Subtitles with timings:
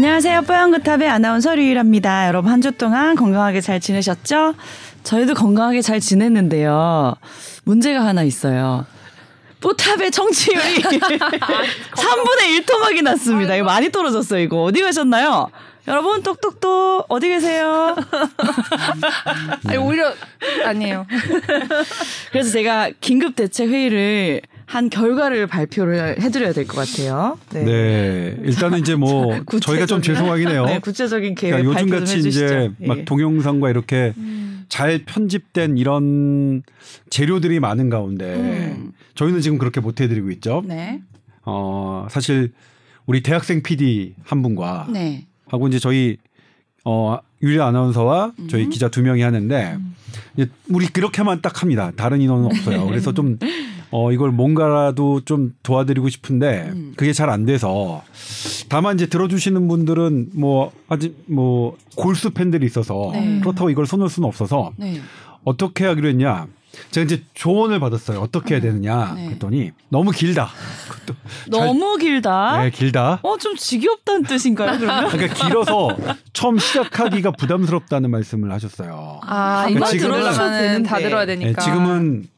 [0.00, 0.42] 안녕하세요.
[0.42, 2.28] 뽀얀거탑의 아나운서 류일합니다.
[2.28, 4.52] 여러분 한 주 동안 건강하게 잘 지내셨죠?
[5.04, 7.14] 저희도 건강하게 잘 지냈는데요.
[7.64, 8.84] 문제가 하나 있어요.
[9.62, 10.82] 뽀탑의 청취율이
[11.96, 13.56] 3분의 1 토막이 났습니다.
[13.56, 14.40] 이거 많이 떨어졌어요.
[14.40, 15.48] 이거 어디 가셨나요?
[15.88, 17.96] 여러분 똑똑똑 어디 계세요?
[19.66, 20.12] 아니 오히려
[20.66, 21.06] 아니에요.
[22.32, 27.38] 그래서 제가 긴급 대책 회의를 한 결과를 발표를 해드려야 될 것 같아요.
[27.52, 28.36] 네.
[28.42, 30.64] 일단은 이제 뭐 저희가 좀 죄송하긴 해요.
[30.66, 32.18] 네, 구체적인 계획 그러니까 요즘 같이.
[32.18, 32.86] 이제 예.
[32.86, 34.12] 막 동영상과 이렇게
[34.68, 36.62] 잘 편집된 이런
[37.10, 38.92] 재료들이 많은 가운데 음.
[39.14, 40.62] 저희는 지금 그렇게 못 해드리고 있죠.
[40.66, 41.00] 네.
[41.44, 42.52] 어 사실
[43.06, 45.26] 우리 대학생 PD 한 분과 네.
[45.46, 46.16] 하고 이제 저희
[46.88, 48.70] 어 유리 아나운서와 저희 음.
[48.70, 49.76] 기자 두 명이 하는데
[50.36, 51.90] 이제 우리 그렇게만 딱 합니다.
[51.96, 52.86] 다른 인원은 없어요.
[52.86, 53.38] 그래서 좀
[53.90, 56.92] 어, 이걸 뭔가라도 좀 도와드리고 싶은데 음.
[56.96, 58.02] 그게 잘 안 돼서
[58.68, 63.40] 다만 이제 들어주시는 분들은 뭐 아직 뭐 골수 팬들이 있어서 네.
[63.40, 65.00] 그렇다고 이걸 손을 수는 없어서 네.
[65.44, 66.46] 어떻게 하기로 했냐.
[66.90, 68.20] 제가 이제 조언을 받았어요.
[68.20, 69.14] 어떻게 해야 되느냐.
[69.14, 69.26] 네.
[69.26, 70.50] 그랬더니 너무 길다.
[70.88, 71.14] 그것도
[71.48, 72.62] 너무 길다.
[72.62, 73.20] 네, 길다.
[73.22, 75.10] 어, 좀 지겹다는 뜻인가요, 그러면?
[75.10, 75.96] 그러니까 길어서
[76.32, 79.20] 처음 시작하기가 부담스럽다는 말씀을 하셨어요.
[79.22, 80.98] 아 한번 이거 들으려면 다.
[80.98, 81.62] 들어야 네, 되니까.
[81.62, 82.28] 지금은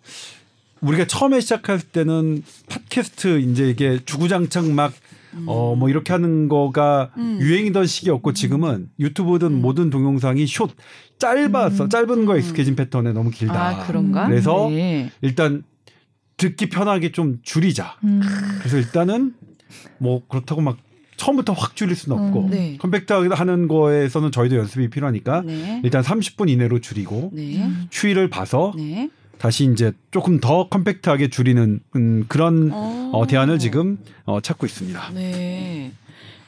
[0.81, 4.93] 우리가 처음에 시작할 때는 팟캐스트 이제 이게 주구장창 막
[5.47, 7.39] 어, 뭐 이렇게 하는 거가 음.
[7.41, 10.71] 유행이던 시기였고 지금은 유튜브든 모든 동영상이 숏
[11.19, 13.55] 짧아서 짧은 거에 익숙해진 패턴에 너무 길다.
[13.55, 13.59] 음.
[13.59, 14.27] 아, 그런가?
[14.27, 15.11] 그래서 네.
[15.21, 15.65] 일단
[16.37, 17.97] 듣기 편하게 좀 줄이자.
[18.05, 18.21] 음.
[18.59, 19.35] 그래서 일단은
[19.99, 20.79] 뭐 그렇다고 막
[21.17, 22.77] 처음부터 확 줄일 수는 없고 음, 네.
[22.79, 25.81] 컴팩트하게 하는 거에서는 저희도 연습이 필요하니까 네.
[25.85, 27.69] 일단 30분 이내로 줄이고 네.
[27.91, 29.11] 추이를 봐서 네.
[29.37, 33.11] 다시 이제 조금 더 컴팩트하게 줄이는 음, 그런 어.
[33.13, 35.11] 어, 대안을 지금 어, 찾고 있습니다.
[35.13, 35.93] 네.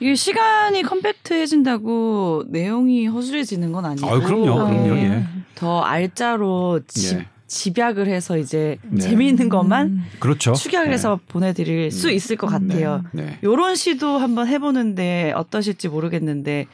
[0.01, 4.09] 이게 시간이 컴팩트해진다고 내용이 허술해지는 건 아니고.
[4.09, 4.95] 아, 그럼요, 그럼요.
[4.95, 5.05] 네.
[5.05, 5.25] 예.
[5.55, 7.27] 더 알짜로 집, 예.
[7.47, 9.01] 집약을 해서 이제 네.
[9.01, 10.07] 재미있는 것만 음.
[10.19, 10.55] 그렇죠.
[10.55, 12.13] 축약을 해서 보내드릴 수 음.
[12.15, 13.05] 있을 것 같아요.
[13.13, 13.39] 네.
[13.43, 16.67] 요런 시도 한번 해보는데 어떠실지 모르겠는데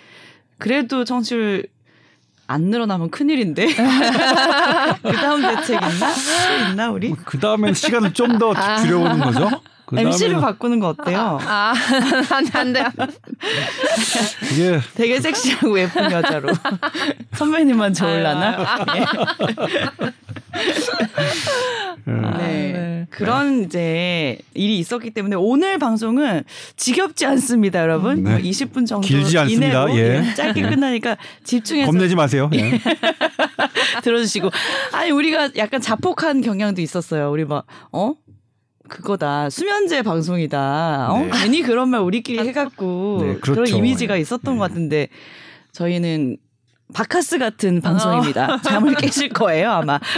[0.59, 1.67] 그래도 청취율
[2.49, 3.67] 안 늘어나면 큰일인데
[5.03, 6.15] 그 다음 대책 있나?
[6.15, 7.11] 또 있나 우리?
[7.25, 9.51] 그 다음에 시간을 좀 더 줄여보는 거죠.
[9.87, 11.39] 그 MC를 바꾸는 거 어때요?
[11.43, 11.73] 아,
[12.31, 12.85] 안 돼, 안 돼.
[14.53, 16.49] 이게 되게 섹시하고 예쁜 여자로
[17.35, 18.85] 선배님만 좋을라나?
[22.09, 22.73] 음, 네.
[22.73, 23.07] 네.
[23.11, 26.43] 그런 이제 일이 있었기 때문에 오늘 방송은
[26.77, 28.25] 지겹지 않습니다, 여러분.
[28.25, 28.31] 네.
[28.31, 29.95] 뭐 20분 정도 길지 않습니다.
[29.97, 30.35] 예.
[30.35, 32.51] 짧게 끝나니까 집중해서 겁내지 마세요.
[32.55, 32.81] 예.
[34.03, 34.51] 들어주시고
[34.93, 37.31] 아니 우리가 약간 자폭한 경향도 있었어요.
[37.31, 38.15] 우리 막 어?
[38.89, 41.09] 그거다 수면제 방송이다.
[41.13, 41.19] 어?
[41.19, 41.31] 네.
[41.43, 43.77] 괜히 그런 말 우리끼리 해갖고 네, 그런 그렇죠.
[43.77, 44.21] 이미지가 예.
[44.21, 44.59] 있었던 네.
[44.59, 45.09] 것 같은데
[45.73, 46.37] 저희는
[46.95, 48.61] 바카스 같은 방송입니다.
[48.63, 49.99] 잠을 깨실 거예요 아마.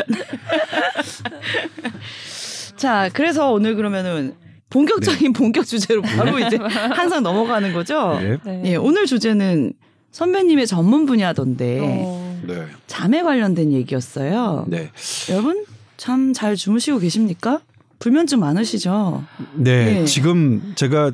[2.76, 4.34] 자 그래서 오늘 그러면은
[4.70, 8.18] 본격적인 본격 주제로 바로 이제 항상 넘어가는 거죠.
[8.20, 8.38] 네.
[8.44, 8.62] 네.
[8.66, 9.72] 예, 오늘 주제는
[10.12, 12.40] 선배님의 전문 분야던데 어.
[12.46, 12.66] 네.
[12.86, 14.66] 잠에 관련된 얘기였어요.
[14.68, 14.90] 네.
[15.30, 15.64] 여러분
[15.96, 17.60] 잠 잘 주무시고 계십니까?
[17.98, 19.25] 불면증 많으시죠?
[19.54, 19.84] 네.
[20.00, 20.04] 네.
[20.04, 21.12] 지금 제가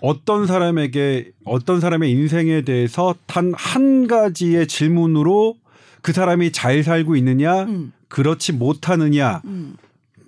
[0.00, 5.56] 어떤 사람에게 어떤 사람의 인생에 대해서 단 한 가지의 질문으로
[6.02, 9.76] 그 사람이 잘 살고 있느냐, 음, 그렇지 못하느냐, 음.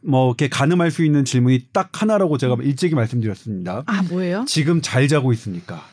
[0.02, 3.82] 뭐 이렇게 가늠할 수 있는 질문이 딱 하나라고 제가 일찍이 말씀드렸습니다.
[3.86, 4.44] 아 뭐예요?
[4.48, 5.84] 지금 잘 자고 있습니까?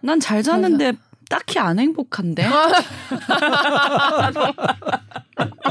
[0.00, 0.92] 난 잘 자는데
[1.28, 2.48] 딱히 안 행복한데.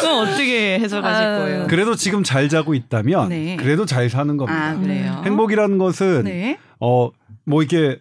[0.00, 1.66] 그럼 어떻게 해석하실 아, 거예요?
[1.68, 3.56] 그래도 지금 잘 자고 있다면 네.
[3.56, 4.70] 그래도 잘 사는 겁니다.
[4.70, 5.22] 아 그래요.
[5.24, 6.58] 행복이라는 것은 네.
[6.78, 8.00] 어뭐 이게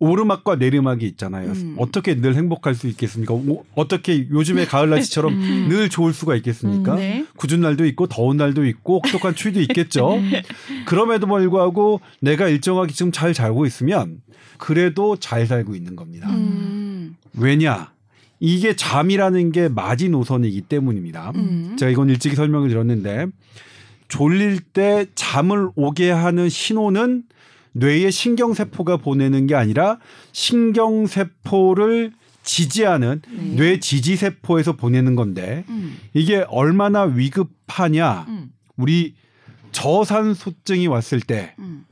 [0.00, 1.50] 오르막과 내리막이 있잖아요.
[1.50, 1.74] 음.
[1.76, 3.34] 어떻게 늘 행복할 수 있겠습니까?
[3.34, 5.66] 오- 어떻게 요즘의 가을 날씨처럼 음.
[5.70, 6.94] 늘 좋을 수가 있겠습니까?
[6.94, 7.24] 네.
[7.36, 10.20] 굳은 날도 있고 더운 날도 있고 혹독한 추위도 있겠죠.
[10.86, 14.20] 그럼에도 불구하고 내가 일정하게 지금 잘 살고 있으면
[14.56, 16.28] 그래도 잘 살고 있는 겁니다.
[16.30, 17.16] 음.
[17.36, 17.90] 왜냐?
[18.40, 21.32] 이게 잠이라는 게 마지노선이기 때문입니다.
[21.34, 21.76] 음.
[21.78, 23.26] 제가 이건 일찍이 설명을 드렸는데
[24.08, 27.24] 졸릴 때 잠을 오게 하는 신호는
[27.72, 29.98] 뇌의 신경세포가 보내는 게 아니라
[30.32, 32.12] 신경세포를
[32.42, 33.56] 지지하는 네.
[33.56, 35.98] 뇌 지지세포에서 보내는 건데 음.
[36.14, 38.52] 이게 얼마나 위급하냐 음.
[38.76, 39.14] 우리
[39.72, 41.84] 저산소증이 왔을 때 음.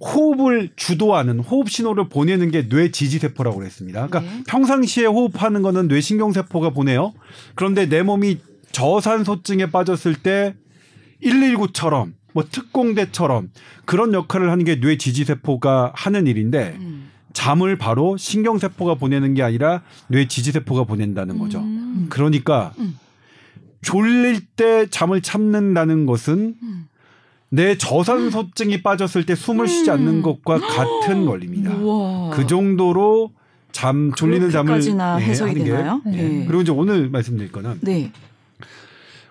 [0.00, 4.06] 호흡을 주도하는 호흡 신호를 보내는 게 뇌 지지 세포라고 그랬습니다.
[4.06, 4.42] 그러니까 네.
[4.46, 7.14] 평상시에 호흡하는 거는 뇌 신경 세포가 보내요.
[7.54, 8.38] 그런데 내 몸이
[8.72, 10.54] 저산소증에 빠졌을 때
[11.22, 13.50] 119처럼 뭐 특공대처럼
[13.86, 17.10] 그런 역할을 하는 게 뇌 지지 세포가 하는 일인데 음.
[17.32, 21.60] 잠을 바로 신경 세포가 보내는 게 아니라 뇌 지지 세포가 보낸다는 거죠.
[21.60, 22.06] 음.
[22.10, 22.98] 그러니까 음.
[23.82, 26.88] 졸릴 때 잠을 참는다는 것은 음.
[27.56, 31.74] 내 저산소증이 빠졌을 때 숨을 쉬지 않는 것과 같은 원리입니다.
[31.76, 32.30] 우와.
[32.30, 33.30] 그 정도로
[33.72, 36.02] 잠 졸리는 잠을 예, 해석이 하는 게 되나요?
[36.06, 36.10] 예.
[36.10, 36.44] 네.
[36.46, 38.12] 그리고 이제 오늘 말씀드릴 거는 네.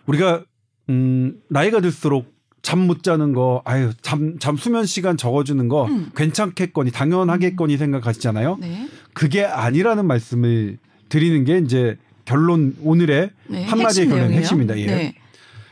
[0.07, 0.43] 우리가
[0.89, 2.33] 음 나이가 들수록
[2.63, 6.09] 잠 못 자는 거 아유 잠 잠 수면 시간 적어주는 거 음.
[6.15, 8.57] 괜찮겠거니 당연하겠거니 생각하시잖아요.
[8.59, 8.89] 네.
[9.13, 10.79] 그게 아니라는 말씀을
[11.09, 13.65] 드리는 게 이제 결론 오늘의 네.
[13.65, 14.31] 한마디의 핵심 결론?
[14.31, 14.79] 핵심입니다.
[14.79, 14.85] 예.
[14.87, 15.15] 네.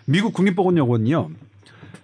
[0.05, 1.29] 미국 국립보건연구원은요.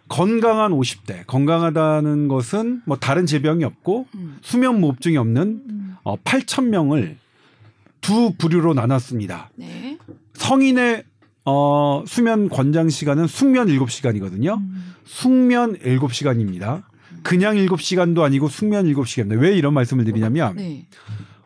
[0.10, 4.38] 건강한 50대 건강하다는 것은 뭐 다른 질병이 없고 음.
[4.42, 5.62] 수면 무호흡증이 없는
[6.04, 7.18] 어, 8천 명을
[8.02, 9.52] 두 부류로 나눴습니다.
[9.56, 9.98] 네.
[10.34, 11.04] 성인의
[11.46, 14.62] 어, 수면 권장 시간은 숙면 7시간이거든요.
[15.06, 16.84] 숙면 7시간입니다.
[17.24, 19.40] 그냥 7시간도 아니고 숙면 7시간입니다.
[19.40, 20.88] 왜 이런 말씀을 드리냐면 네.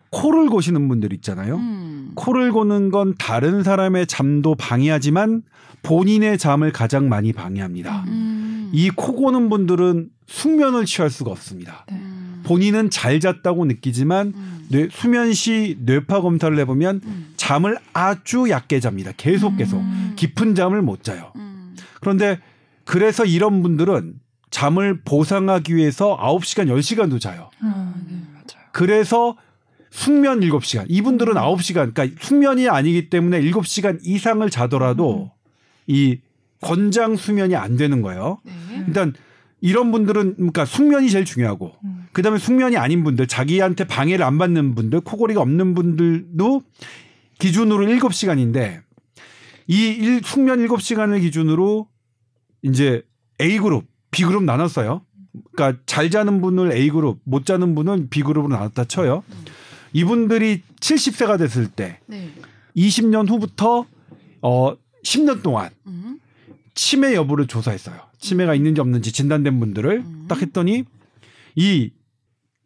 [0.10, 1.56] 코를 고시는 분들 있잖아요.
[1.56, 2.12] 음.
[2.16, 5.42] 코를 고는 건 다른 사람의 잠도 방해하지만
[5.82, 8.04] 본인의 잠을 가장 많이 방해합니다.
[8.08, 8.43] 음.
[8.74, 11.86] 이 코 고는 분들은 숙면을 취할 수가 없습니다.
[11.92, 12.42] 음.
[12.44, 14.66] 본인은 잘 잤다고 느끼지만 음.
[14.70, 17.34] 뇌, 수면 시 뇌파 검사를 해보면 음.
[17.38, 19.12] 잠을 아주 얕게 잡니다.
[19.16, 20.14] 계속 계속 음.
[20.16, 21.32] 깊은 잠을 못 자요.
[21.36, 21.76] 음.
[22.02, 22.40] 그런데
[22.84, 24.16] 그래서 이런 분들은
[24.50, 27.50] 잠을 보상하기 위해서 9시간, 10시간도 자요.
[27.62, 28.68] 아, 네, 맞아요.
[28.72, 29.38] 그래서
[29.92, 30.86] 숙면 7시간.
[30.90, 35.32] 이분들은 9시간, 그러니까 숙면이 아니기 때문에 7시간 이상을 자더라도
[35.88, 36.20] 이
[36.62, 38.40] 권장 수면이 안 되는 거예요.
[38.44, 38.54] 네.
[38.88, 39.14] 일단
[39.62, 42.08] 이런 분들은 그러니까 숙면이 제일 중요하고 음.
[42.12, 46.62] 그다음에 숙면이 아닌 분들 자기한테 방해를 안 받는 분들 코골이가 없는 분들도
[47.40, 48.82] 기준으로 7시간인데
[49.68, 51.88] 이 일, 숙면 7시간을 기준으로
[52.62, 53.04] 이제
[53.42, 55.02] A그룹, B그룹 나눴어요.
[55.54, 59.24] 그러니까 잘 자는 분을 A그룹, 못 자는 분은 B그룹으로 나눴다 쳐요.
[59.94, 62.32] 이분들이 70세가 됐을 때 네.
[62.76, 63.86] 20년 후부터
[64.42, 66.20] 어 10년 동안 음.
[66.76, 67.96] 치매 여부를 조사했어요.
[68.24, 70.26] 치매가 있는지 없는지 진단된 분들을 음.
[70.28, 70.86] 딱 했더니
[71.56, 71.92] 이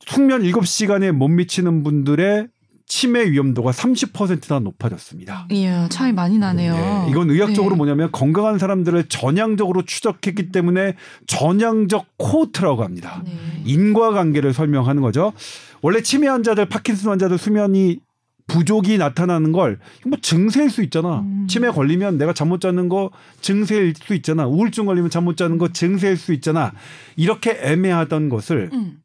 [0.05, 2.47] 숙면 7시간에 못 미치는 분들의
[2.89, 5.47] 치매 위험도가 30%나 높아졌습니다.
[5.51, 6.73] 이야 차이 많이 나네요.
[6.73, 7.77] 네, 이건 의학적으로 네.
[7.77, 10.95] 뭐냐면 건강한 사람들을 전향적으로 추적했기 때문에
[11.25, 13.21] 전향적 코호트라고 합니다.
[13.25, 13.33] 네.
[13.65, 15.33] 인과관계를 설명하는 거죠.
[15.81, 17.99] 원래 치매 환자들, 파킨슨 환자들 수면이
[18.47, 21.19] 부족이 나타나는 걸 뭐 증세일 수 있잖아.
[21.19, 21.47] 음.
[21.49, 23.11] 치매 걸리면 내가 잠 못 자는 거
[23.41, 24.47] 증세일 수 있잖아.
[24.47, 26.71] 우울증 걸리면 잠 못 자는 거 증세일 수 있잖아.
[27.17, 28.99] 이렇게 애매하던 것을 음.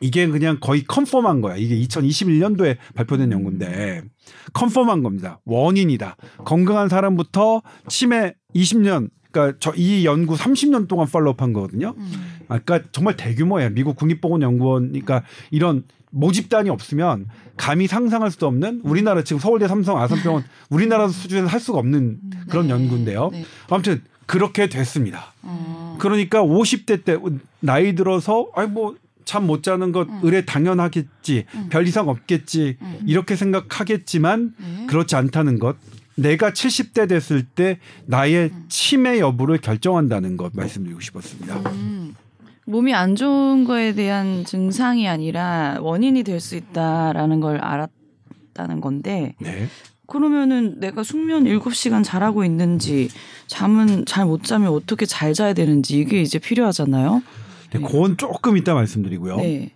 [0.00, 1.56] 이게 그냥 거의 컨펌한 거야.
[1.56, 4.02] 이게 2021년도에 발표된 연구인데
[4.52, 5.40] 컨펌한 겁니다.
[5.44, 6.16] 원인이다.
[6.44, 11.94] 건강한 사람부터 치매 20년 그러니까 저 이 연구 30년 동안 팔로우한 거거든요.
[11.98, 12.12] 음.
[12.48, 13.70] 아까 그러니까 정말 대규모예요.
[13.70, 17.26] 미국 국립보건연구원 그러니까 이런 모집단이 없으면
[17.56, 22.18] 감히 상상할 수도 없는 우리나라 지금 서울대 삼성 아산병원 우리나라 수준에서 할 수가 없는
[22.48, 22.72] 그런 네.
[22.72, 23.30] 연구인데요.
[23.32, 23.44] 네.
[23.68, 25.32] 아무튼 그렇게 됐습니다.
[25.42, 25.96] 어.
[25.98, 27.16] 그러니까 50대 때
[27.60, 28.96] 나이 들어서 아이 뭐
[29.28, 30.20] 잠 못 자는 것 음.
[30.22, 31.66] 의뢰 당연하겠지 음.
[31.68, 32.98] 별 이상 없겠지 음.
[33.06, 34.86] 이렇게 생각하겠지만 네.
[34.86, 35.76] 그렇지 않다는 것
[36.16, 38.64] 내가 70대 됐을 때 나의 음.
[38.70, 41.60] 치매 여부를 결정한다는 것 말씀드리고 싶었습니다.
[42.68, 42.70] 음.
[42.70, 49.66] 몸이 안 좋은 거에 대한 증상이 아니라 원인이 될 수 있다라는 걸 알았다는 건데 네.
[50.06, 53.08] 그러면은 내가 숙면 7시간 잘하고 있는지
[53.46, 57.22] 잠은 잘 못 자면 어떻게 잘 자야 되는지 이게 이제 필요하잖아요.
[57.72, 59.36] 네, 그건 조금 이따 말씀드리고요.
[59.36, 59.72] 네.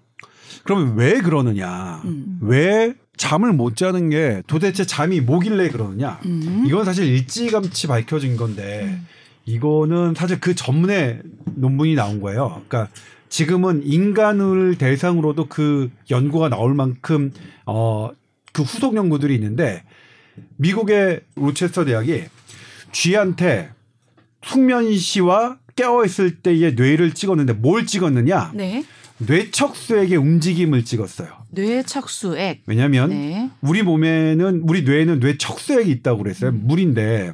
[0.65, 2.01] 그러면 왜 그러느냐?
[2.05, 2.39] 음.
[2.41, 6.21] 왜 잠을 못 자는 게 도대체 잠이 뭐길래 그러느냐?
[6.25, 6.65] 음.
[6.67, 8.99] 이건 사실 일찌감치 밝혀진 건데
[9.45, 11.23] 이거는 사실 그 전문의
[11.55, 12.63] 논문이 나온 거예요.
[12.69, 12.93] 그러니까
[13.29, 17.33] 지금은 인간을 대상으로도 그 연구가 나올 만큼
[17.67, 18.11] 어
[18.53, 19.83] 그 후속 연구들이 있는데
[20.57, 22.25] 미국의 로체스터 대학이
[22.93, 23.71] 쥐한테
[24.43, 28.53] 숙면 시와 깨어 있을 때의 뇌를 찍었는데 뭘 찍었느냐?
[28.55, 28.85] 네.
[29.19, 31.29] 뇌척수액의 움직임을 찍었어요.
[31.51, 32.63] 뇌척수액.
[32.67, 33.51] 왜냐하면 네.
[33.61, 36.53] 우리 몸에는 우리 뇌에는 뇌척수액이 있다고 그랬어요.
[36.53, 37.33] 물인데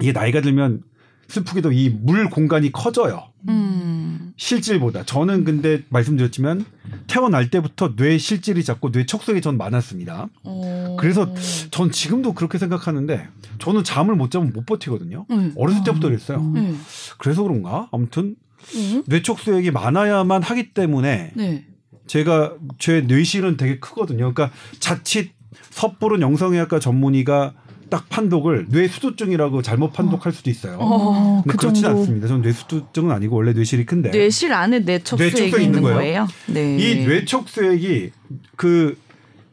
[0.00, 0.82] 이게 나이가 들면
[1.28, 3.24] 슬프게도 이 물 공간이 커져요.
[3.48, 4.32] 음.
[4.36, 5.04] 실질보다.
[5.04, 6.64] 저는 근데 말씀드렸지만
[7.06, 10.28] 태어날 때부터 뇌 실질이 작고 뇌 척수액이 전 많았습니다.
[10.44, 10.96] 어.
[10.98, 11.32] 그래서
[11.70, 13.28] 전 지금도 그렇게 생각하는데
[13.58, 15.26] 저는 잠을 못 자면 못 버티거든요.
[15.30, 15.52] 음.
[15.56, 16.42] 어렸을 때부터 그랬어요.
[16.54, 16.74] 네.
[17.18, 17.88] 그래서 그런가?
[17.92, 18.36] 아무튼
[18.74, 19.02] 음.
[19.06, 21.64] 뇌 척수액이 많아야만 하기 때문에 네.
[22.06, 24.32] 제가 제 뇌실은 되게 크거든요.
[24.32, 25.32] 그러니까 자칫
[25.70, 27.54] 섣부른 영성의학과 전문의가
[27.90, 30.76] 딱 판독을 뇌수두증이라고 잘못 판독할 수도 있어요.
[30.80, 31.98] 어, 근데 그 그렇진 정도.
[32.00, 32.26] 않습니다.
[32.28, 35.40] 저는 뇌수두증은 아니고 원래 뇌실이 큰데 뇌실 안에 뇌척수액이 네.
[35.40, 36.26] 뇌척수액이 있는 있는 거예요.
[36.46, 36.76] 네.
[36.78, 38.10] 이 뇌척수액이
[38.56, 38.96] 그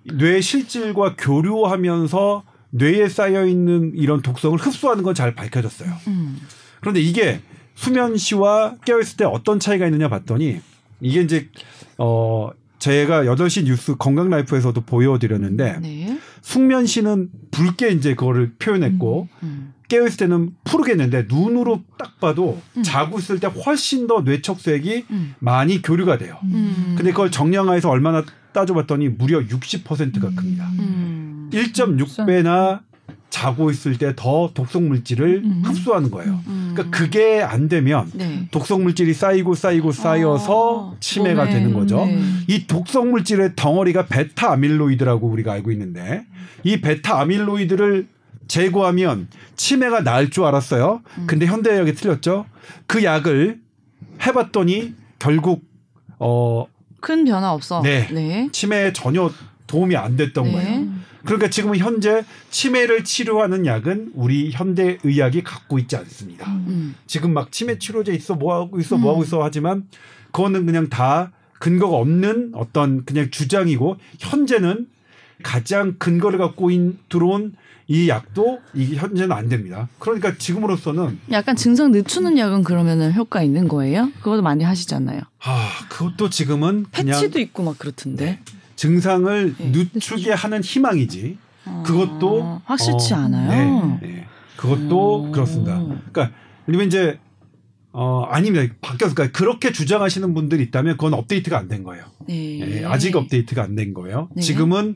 [0.06, 5.90] 뇌 실질과 교류하면서 뇌에 쌓여 있는 이런 독성을 흡수하는 건 잘 밝혀졌어요.
[6.08, 6.38] 음.
[6.82, 7.40] 그런데 이게
[7.76, 10.60] 수면 시와 깨어 있을 때 어떤 차이가 있느냐 봤더니
[11.00, 11.48] 이게 이제
[11.98, 12.50] 어
[12.84, 16.20] 제가 8시 뉴스 건강 라이프에서도 보여 드렸는데 네.
[16.42, 19.74] 숙면 시는 붉게 이제 그거를 표현했고 음.
[19.88, 22.84] 깨어 있을 때는 푸르겠는데 눈으로 딱 봐도 음.
[22.84, 25.34] 자고 있을 때 훨씬 더 뇌척수액이 음.
[25.40, 26.38] 많이 교류가 돼요.
[26.44, 26.96] 음.
[26.98, 30.70] 근데 그걸 정량화해서 얼마나 따져봤더니 무려 60%가 큽니다.
[30.78, 31.50] 음.
[31.54, 32.82] 1.6배나
[33.34, 35.64] 자고 있을 때 더 독성 물질을 음.
[35.66, 36.40] 흡수하는 거예요.
[36.46, 36.74] 음.
[36.76, 38.48] 그러니까 그게 안 되면 네.
[38.52, 42.06] 독성 물질이 쌓이고 쌓이고 쌓여서 어, 치매가 몸에, 되는 거죠.
[42.06, 42.22] 네.
[42.48, 46.26] 이 독성 물질의 덩어리가 베타 아밀로이드라고 우리가 알고 있는데
[46.64, 48.08] 이 베타 아밀로이드를
[48.48, 51.02] 제거하면 치매가 나을 줄 알았어요.
[51.18, 51.24] 음.
[51.26, 52.46] 근데 현대의학이 틀렸죠.
[52.86, 53.60] 그 약을
[54.22, 55.64] 해봤더니 결국
[56.20, 56.68] 어
[57.04, 57.82] 큰 변화 없어.
[57.82, 58.08] 네.
[58.14, 58.48] 네.
[58.54, 59.30] 치매에 전혀
[59.68, 60.52] 도움이 안 됐던 네.
[60.54, 60.88] 거예요.
[61.26, 66.52] 그러니까 지금 현재 치매를 치료하는 약은 우리 현대 의학이 갖고 있지 않습니다.
[66.52, 66.96] 음.
[67.08, 69.14] 지금 막 치매 치료제 있어 뭐 하고 있어 뭐 음.
[69.14, 69.88] 하고 있어 하지만
[70.32, 74.88] 그거는 그냥 다 근거가 없는 어떤 그냥 주장이고 현재는
[75.44, 77.54] 가장 근거를 갖고 인, 들어온
[77.88, 79.90] 이 약도 이게 현재는 안 됩니다.
[80.00, 84.10] 그러니까 지금으로서는 약간 증상 늦추는 약은 그러면은 효과 있는 거예요?
[84.20, 85.22] 그것도 많이 하시잖아요.
[85.44, 88.40] 아 그것도 지금은 패치도 있고 막 그렇던데.
[88.76, 89.72] 증상을 네.
[89.72, 91.38] 늦추게 하는 희망이지.
[91.86, 93.98] 그것도 어, 확실치 어, 않아요.
[94.02, 94.28] 네, 네.
[94.58, 95.32] 그것도 음.
[95.32, 95.78] 그렇습니다.
[95.80, 96.32] 그러니까
[96.66, 97.20] 왜냐면 이제
[97.92, 98.74] 어 아닙니다.
[98.82, 102.06] 바뀌었을까 그렇게 주장하시는 분들이 있다면 그건 업데이트가 안 된 거예요.
[102.28, 102.60] 네.
[102.82, 104.30] 예, 아직 업데이트가 안 된 거예요.
[104.36, 104.42] 네.
[104.42, 104.96] 지금은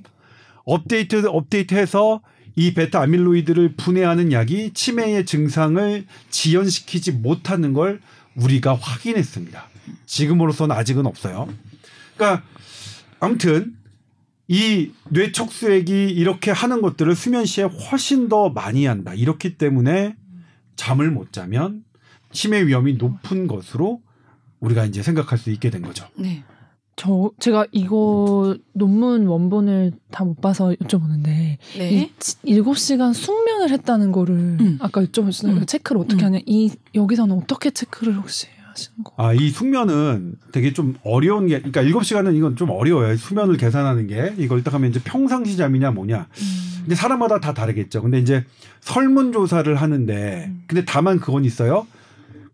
[0.66, 2.22] 업데이트 업데이트해서
[2.56, 8.02] 이 베타 아밀로이드를 분해하는 약이 치매의 증상을 지연시키지 못하는 걸
[8.36, 9.64] 우리가 확인했습니다.
[10.08, 11.48] 지금으로서는 아직은 없어요.
[12.16, 12.44] 그러니까
[13.20, 13.76] 아무튼
[14.48, 19.14] 이 뇌척수액이 이렇게 하는 것들을 수면 시에 훨씬 더 많이 한다.
[19.14, 20.16] 이렇기 때문에
[20.76, 21.84] 잠을 못 자면
[22.32, 24.02] 치매 위험이 높은 것으로
[24.60, 26.06] 우리가 이제 생각할 수 있게 된 거죠.
[26.18, 26.44] 네.
[26.96, 31.92] 저 제가 이거 논문 원본을 다 못 봐서 여쭤보는데 네.
[31.92, 34.78] 이 치- 일곱 시간 숙면을 했다는 거를 음.
[34.82, 35.58] 아까 여쭤보셨어요.
[35.58, 35.66] 음.
[35.68, 36.26] 체크를 어떻게 음.
[36.26, 36.40] 하냐.
[36.48, 38.48] 이 여기서는 어떻게 체크를 혹시
[38.78, 39.14] 하시는 거?
[39.18, 43.18] 아, 이 숙면은 되게 좀 어려운 게, 그러니까 7시간은 이건 좀 어려워요.
[43.18, 44.34] 수면을 계산하는 게.
[44.38, 46.28] 이걸 딱 하면 이제 평상시 잠이냐 뭐냐.
[46.30, 46.74] 음.
[46.82, 48.02] 근데 사람마다 다 다르겠죠.
[48.02, 48.46] 근데 이제
[48.82, 50.64] 설문조사를 하는데, 음.
[50.68, 51.86] 근데 다만 그건 있어요.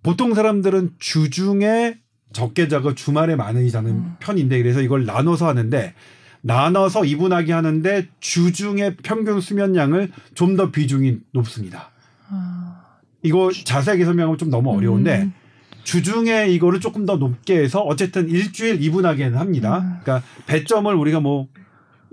[0.01, 1.98] 보통 사람들은 주중에
[2.32, 4.15] 적게 자고 주말에 많이 자는 음.
[4.20, 5.94] 편인데, 그래서 이걸 나눠서 하는데,
[6.42, 11.92] 나눠서 이분하게 하는데 주중의 평균 수면량을 좀 더 비중이 높습니다.
[12.30, 12.82] 아.
[13.22, 15.34] 이거 자세하게 설명하면 좀 너무 어려운데, 음.
[15.83, 19.79] 주중에 이거를 조금 더 높게 해서 어쨌든 일주일 이분하게는 합니다.
[19.79, 19.99] 음.
[20.03, 21.47] 그러니까 배점을 우리가 뭐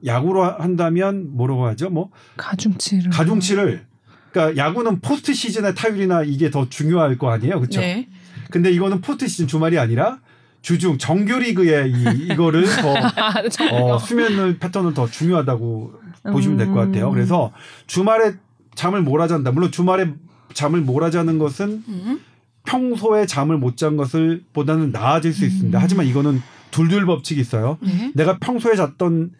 [0.04, 1.90] 야구로 한다면 뭐라고 하죠?
[1.90, 3.86] 뭐 가중치를 가중치를
[4.32, 7.80] 그러니까 야구는 포스트 시즌의 타율이나 이게 더 중요할 거 아니에요, 그렇죠?
[7.80, 8.08] 네.
[8.50, 10.18] 근데 이거는 포스트 시즌 주말이 아니라
[10.62, 15.92] 주중 정규 리그의 이, 이거를 더 아, 저- 어, 수면을 패턴을 더 중요하다고
[16.32, 17.08] 보시면 될 것 같아요.
[17.08, 17.12] 음.
[17.14, 17.52] 그래서
[17.86, 18.34] 주말에
[18.74, 19.52] 잠을 몰아잔다.
[19.52, 20.12] 물론 주말에
[20.54, 22.20] 잠을 몰아자는 것은 음.
[22.64, 25.78] 평소에 잠을 못 잔 것을 보다는 나아질 수 있습니다.
[25.78, 25.82] 음.
[25.82, 27.78] 하지만 이거는 둘둘 법칙이 있어요.
[27.80, 28.12] 네.
[28.14, 29.30] 내가 평소에 잤던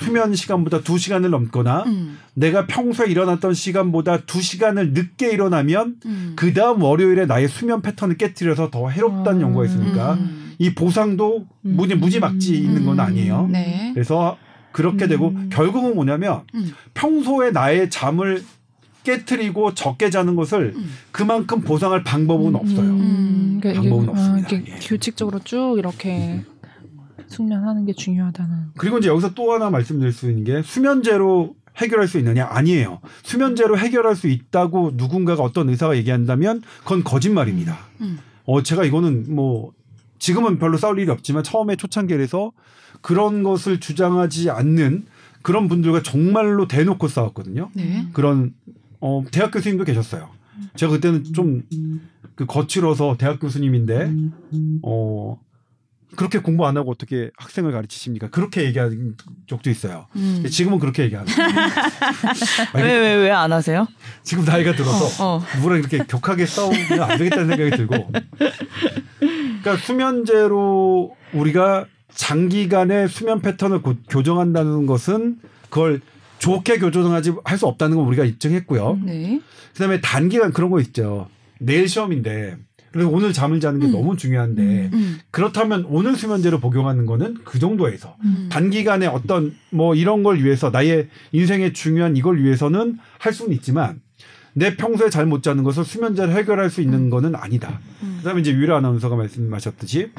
[0.00, 2.18] 수면 시간보다 두 시간을 넘거나 음.
[2.32, 6.32] 내가 평소에 일어났던 시간보다 두 시간을 늦게 일어나면 음.
[6.36, 9.42] 그 다음 월요일에 나의 수면 패턴을 깨뜨려서 더 해롭다는 음.
[9.42, 10.54] 연구가 있으니까 음.
[10.58, 11.76] 이 보상도 음.
[11.76, 13.48] 무지 무지막지 있는 건 아니에요.
[13.52, 13.90] 네.
[13.92, 14.38] 그래서
[14.72, 15.50] 그렇게 되고 음.
[15.52, 16.72] 결국은 뭐냐면 음.
[16.94, 18.42] 평소에 나의 잠을
[19.02, 20.90] 깨뜨리고 적게 자는 것을 음.
[21.10, 22.80] 그만큼 보상할 방법은 없어요.
[22.80, 24.48] 음, 그러니까 이게, 방법은 아, 없습니다.
[24.48, 24.78] 이렇게 예.
[24.78, 26.44] 규칙적으로 쭉 이렇게
[27.28, 28.72] 숙면하는 게 중요하다는.
[28.76, 33.00] 그리고 이제 여기서 또 하나 말씀드릴 수 있는 게 수면제로 해결할 수 있느냐 아니에요.
[33.22, 37.78] 수면제로 해결할 수 있다고 누군가가 어떤 의사가 얘기한다면 그건 거짓말입니다.
[38.00, 38.18] 음.
[38.44, 39.72] 어 제가 이거는 뭐
[40.18, 42.52] 지금은 별로 싸울 일이 없지만 처음에 초창기에서
[43.00, 45.06] 그런 것을 주장하지 않는
[45.42, 47.70] 그런 분들과 정말로 대놓고 싸웠거든요.
[47.72, 48.06] 네.
[48.12, 48.52] 그런
[49.00, 50.28] 어 대학 교수님도 계셨어요.
[50.76, 51.62] 제가 그때는 좀
[52.36, 54.10] 그 거칠어서 대학 교수님인데
[54.82, 55.38] 어
[56.16, 58.30] 그렇게 공부 안 하고 어떻게 학생을 가르치십니까?
[58.30, 59.14] 그렇게 얘기한
[59.46, 60.06] 적도 있어요.
[60.16, 60.42] 음.
[60.50, 61.30] 지금은 그렇게 얘기하는.
[62.74, 63.86] 왜왜 왜 안 하세요?
[64.22, 65.42] 지금 나이가 들어서 어.
[65.56, 68.10] 누구랑 이렇게 격하게 싸우면 안 되겠다는 생각이 들고.
[69.18, 75.38] 그러니까 수면제로 우리가 장기간의 수면 패턴을 고- 교정한다는 것은
[75.68, 76.00] 그걸
[76.40, 78.98] 좋게 교조정하지 할 수 없다는 건 우리가 입증했고요.
[79.04, 79.40] 네.
[79.74, 81.28] 그다음에 단기간 그런 거 있죠.
[81.58, 82.56] 내일 시험인데
[82.90, 83.92] 그래서 오늘 잠을 자는 게 음.
[83.92, 85.20] 너무 중요한데 음.
[85.30, 88.48] 그렇다면 오늘 수면제를 복용하는 거는 그 정도에서 음.
[88.50, 94.00] 단기간에 어떤 뭐 이런 걸 위해서 나의 인생의 중요한 이걸 위해서는 할 수는 있지만
[94.54, 97.78] 내 평소에 잘 못 자는 것을 수면제를 해결할 수 있는 거는 아니다.
[98.02, 98.16] 음.
[98.18, 100.10] 그다음에 이제 유라 아나운서가 말씀하셨듯이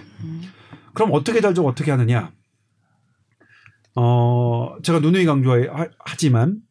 [0.93, 1.65] 그럼 어떻게 자죠?
[1.65, 2.31] 어떻게 하느냐?
[3.95, 6.61] 어 제가 누누이 강조하지만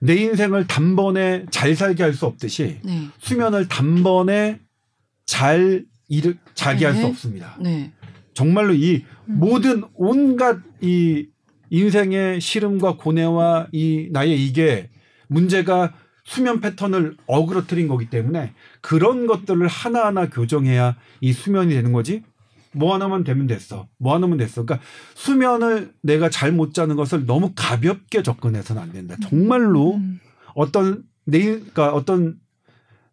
[0.00, 3.08] 내 인생을 단번에 잘 살게 할 수 없듯이 네.
[3.18, 4.60] 수면을 단번에
[5.26, 7.06] 잘 일을 자게 할수 네.
[7.06, 7.56] 없습니다.
[7.60, 7.92] 네.
[8.34, 11.26] 정말로 이 모든 온갖 이
[11.70, 14.90] 인생의 시름과 고뇌와 이 나의 이게
[15.28, 22.22] 문제가 수면 패턴을 어그러뜨린 거기 때문에 그런 것들을 하나하나 교정해야 이 수면이 되는 거지.
[22.72, 23.88] 뭐 하나만 되면 됐어.
[23.98, 24.64] 뭐 하나만 됐어.
[24.64, 29.16] 그러니까 수면을 내가 잘 못 자는 것을 너무 가볍게 접근해서는 안 된다.
[29.22, 30.20] 정말로 음.
[30.54, 32.36] 어떤 내일 그러니까 어떤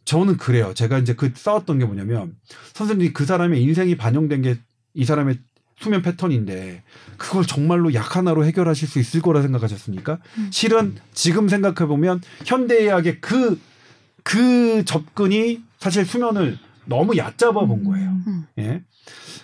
[0.06, 0.74] 저는 그래요.
[0.74, 2.36] 제가 이제 그 싸웠던 게 뭐냐면
[2.74, 4.58] 선생님이 그 사람의 인생이 반영된 게
[4.94, 5.38] 이 사람의
[5.80, 6.84] 수면 패턴인데
[7.18, 10.20] 그걸 정말로 약 하나로 해결하실 수 있을 거라 생각하셨습니까?
[10.52, 18.10] 실은 지금 생각해 보면 현대의학의 그그 접근이 사실 수면을 너무 얕잡아 본 거예요.
[18.28, 18.46] 음.
[18.58, 18.84] 예.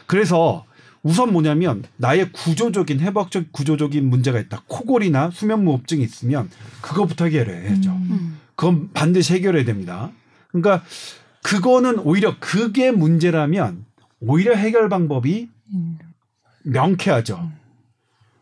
[0.06, 0.66] 그래서
[1.04, 4.64] 우선 뭐냐면 나의 구조적인 해박적 구조적인 문제가 있다.
[4.68, 6.50] 코골이나 수면 무호흡증이 있으면
[6.82, 7.92] 그거부터 해결해야죠.
[7.92, 8.40] 음.
[8.56, 10.12] 그건 반드시 해결해야 됩니다.
[10.52, 10.84] 그러니까
[11.44, 13.86] 그거는 오히려 그게 문제라면
[14.20, 16.00] 오히려 해결 방법이 음.
[16.64, 17.52] 명쾌하죠.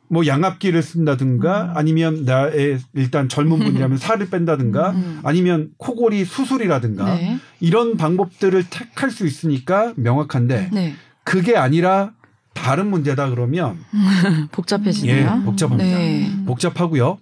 [0.08, 5.20] 뭐 양압기를 쓴다든가 아니면 나의 일단 젊은 분이라면 살을 뺀다든가 음.
[5.24, 7.40] 아니면 코골이 수술이라든가 네.
[7.60, 10.94] 이런 방법들을 택할 수 있으니까 명확한데 네.
[11.24, 12.14] 그게 아니라
[12.54, 13.80] 다른 문제다 그러면
[14.52, 15.40] 복잡해지네요.
[15.42, 15.98] 예, 복잡합니다.
[15.98, 16.32] 네.
[16.46, 17.18] 복잡하고요.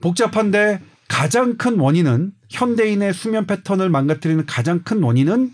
[0.00, 5.52] 복잡한데 가장 큰 원인은 현대인의 수면 패턴을 망가뜨리는 가장 큰 원인은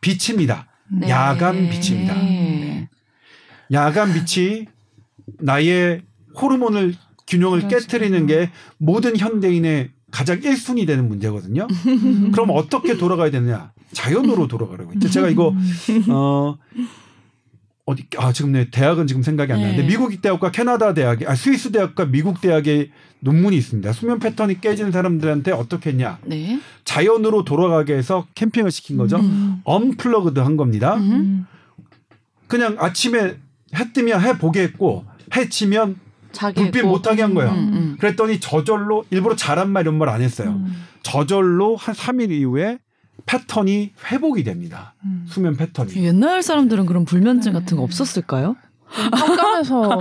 [0.00, 0.68] 빛입니다.
[0.88, 1.08] 네.
[1.08, 2.14] 야간 빛입니다.
[2.14, 2.88] 네.
[3.72, 4.66] 야간 빛이
[5.40, 6.02] 나의
[6.40, 6.94] 호르몬을
[7.26, 7.86] 균형을 그렇죠.
[7.86, 11.66] 깨뜨리는 게 모든 현대인의 가장 1순위 되는 문제거든요.
[12.32, 13.72] 그럼 어떻게 돌아가야 되느냐?
[13.92, 15.08] 자연으로 돌아가라고 했죠.
[15.10, 15.54] 제가 이거
[16.08, 16.56] 어
[17.86, 19.88] 어디 아 지금 내 대학은 지금 생각이 안 나는데 네.
[19.88, 23.92] 미국 대학과 캐나다 대학이 아 스위스 대학과 미국 대학의 논문이 있습니다.
[23.92, 26.18] 수면 패턴이 깨진 사람들한테 어떻게 했냐?
[26.24, 26.60] 네.
[26.84, 29.18] 자연으로 돌아가게 해서 캠핑을 시킨 거죠.
[29.18, 29.60] 음.
[29.64, 30.96] 언플러그드 한 겁니다.
[30.96, 31.46] 음.
[32.48, 33.36] 그냥 아침에
[33.74, 35.04] 해 뜨면 해 보게 했고
[35.36, 35.48] 해
[36.32, 36.88] 자기 불빛 했고.
[36.88, 37.50] 못 하게 한 거예요.
[37.52, 37.96] 음, 음.
[37.98, 40.50] 그랬더니 저절로 일부러 잘한 말 이런 말 안 했어요.
[40.50, 40.84] 음.
[41.02, 42.78] 저절로 한 3일 이후에
[43.24, 44.94] 패턴이 회복이 됩니다.
[45.04, 45.24] 음.
[45.28, 45.94] 수면 패턴이.
[46.04, 48.56] 옛날 사람들은 그런 불면증 같은 거 없었을까요?
[49.10, 49.98] 깜깜해서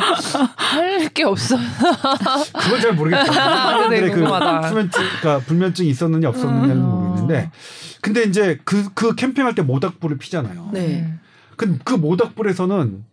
[0.57, 1.55] 할 게 없어.
[2.53, 3.25] 그건 잘 모르겠어요.
[3.25, 4.67] 되게 사람들의 그 궁금하다.
[4.67, 6.81] 수면증, 그러니까 불면증이 있었느냐 없었느냐는 음.
[6.89, 7.51] 모르겠는데,
[8.01, 10.69] 근데 이제 그, 그 캠핑할 때 모닥불을 피잖아요.
[10.73, 11.13] 네.
[11.57, 13.03] 그, 그 모닥불에서는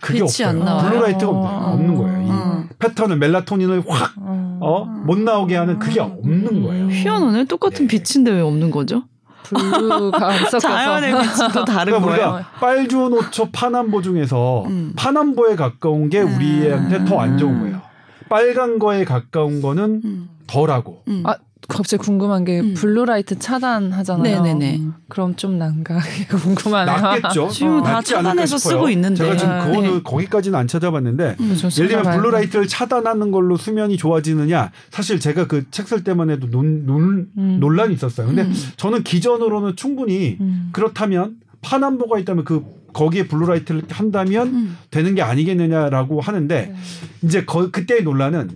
[0.00, 0.52] 그게 없어요.
[0.52, 1.72] Blue light가 없- 어.
[1.72, 2.22] 없는 거예요.
[2.22, 2.68] 이 음.
[2.78, 4.58] 패턴을 멜라토닌을 확, 어.
[4.62, 6.88] 어, 못 나오게 하는 그게 없는 거예요.
[6.90, 7.44] 희한하네.
[7.44, 7.98] 똑같은 네.
[7.98, 9.04] 빛인데 왜 없는 거죠?
[9.44, 10.58] Blue가 안 섞여서.
[10.60, 12.34] 자연의 빛이 또 다른 그러니까 거예요.
[12.34, 14.92] 우리가 빨주노초 파남보 중에서 음.
[14.96, 17.80] 파남보에 가까운 게 우리한테 더안 좋은 거예요.
[18.28, 20.28] 빨간 거에 가까운 거는 음.
[20.46, 21.02] 덜하고.
[21.08, 21.22] 음.
[21.26, 21.34] 아,
[21.70, 22.74] 갑자기 궁금한 게 음.
[22.74, 24.42] blue light 차단하잖아요.
[24.42, 24.80] 네네네.
[25.08, 25.98] 그럼 좀 난가
[26.30, 26.96] 궁금하네요.
[26.96, 27.48] 낫겠죠.
[27.50, 28.58] 지금 다 낫지 않을까 차단해서.
[28.58, 29.16] 쓰고 있는데.
[29.16, 30.00] 제가 지금 아, 그거는 네.
[30.02, 31.56] 거기까지는 안 찾아봤는데 음.
[31.56, 36.30] 좀 예를 들면 blue light를 차단하는 걸로 수면이 좋아지느냐 사실 제가 그 책 쓸 때만
[36.30, 37.56] 해도 논, 논, 음.
[37.60, 38.26] 논란이 있었어요.
[38.26, 38.54] 근데 음.
[38.76, 40.68] 저는 기존으로는 충분히 음.
[40.72, 44.76] 그렇다면 파남보가 있다면 그 거기에 blue light를 한다면 음.
[44.90, 46.74] 되는 게 아니겠느냐라고 하는데
[47.22, 48.50] 이제 거, 그때의 논란은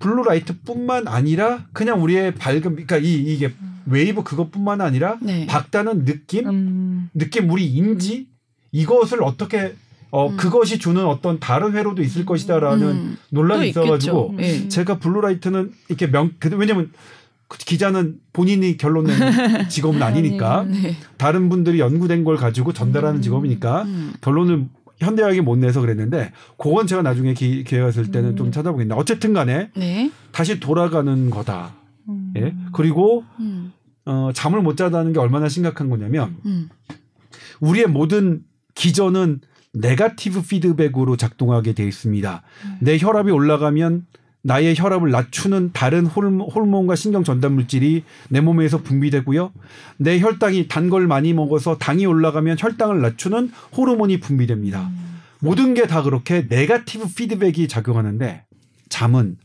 [0.00, 3.52] blue light뿐만 아니라 그냥 우리의 밝음 그러니까 이 이게
[3.86, 5.46] 웨이브 그것뿐만 아니라 네.
[5.46, 7.10] 밝다는 느낌 음.
[7.14, 8.26] 느낌 우리 인지
[8.72, 9.74] 이것을 어떻게
[10.10, 10.36] 어 음.
[10.36, 13.16] 그것이 주는 어떤 다른 회로도 있을 것이다라는 음.
[13.30, 14.64] 논란이 또 있어가지고 있겠죠.
[14.64, 14.68] 예.
[14.68, 16.90] 제가 blue light는 이렇게 명 그- 왜냐면
[17.46, 20.96] 그 기자는 본인이 결론 내는 직업은 아니니까 네.
[21.16, 23.22] 다른 분들이 연구된 걸 가지고 전달하는 음.
[23.22, 24.12] 직업이니까 음.
[24.20, 24.66] 결론을
[25.00, 28.36] 현대학이 못 내서 그랬는데 그건 제가 나중에 기, 기회가 있을 때는 음.
[28.36, 30.12] 좀 찾아보겠는데 어쨌든 간에 네.
[30.30, 31.74] 다시 돌아가는 거다.
[32.08, 32.32] 음.
[32.36, 32.54] 예.
[32.72, 33.72] 그리고 음.
[34.04, 36.68] 어, 잠을 못 자다는 게 얼마나 심각한 거냐면 음.
[37.60, 38.42] 우리의 모든
[38.74, 39.40] 기전은
[39.72, 42.42] 네가티브 피드백으로 작동하게 돼 있습니다.
[42.80, 44.06] 내 혈압이 올라가면
[44.42, 49.52] 나의 혈압을 낮추는 다른 호르몬, 호르몬과 신경 전달 물질이 내 몸에서 분비되고요.
[49.98, 54.90] 내 혈당이 단 걸 많이 먹어서 당이 올라가면 혈당을 낮추는 호르몬이 분비됩니다.
[55.40, 58.44] 모든 게 다 그렇게 negative feedback이 작용하는데
[58.88, 59.36] 잠은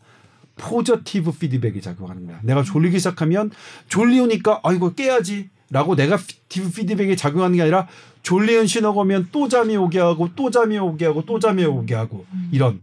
[0.58, 2.40] positive feedback이 작용하는 거야.
[2.44, 3.52] 내가 졸리기 시작하면
[3.90, 7.88] 졸리우니까 아이고 깨야지 라고 negative feedback이 작용하는 게 아니라
[8.24, 12.26] 졸리운 신호가 오면 또 잠이 오게 하고 또 잠이 오게 하고 또 잠이 오게 하고
[12.52, 12.80] 이런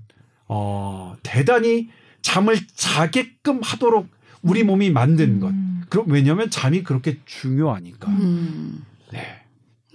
[0.47, 1.89] 어 대단히
[2.23, 4.07] 잠을 자게끔 하도록
[4.43, 5.53] 우리 몸이 만든 것.
[5.89, 8.11] 그럼 왜냐하면 잠이 그렇게 중요하니까.
[8.11, 8.83] 음,
[9.13, 9.21] 네.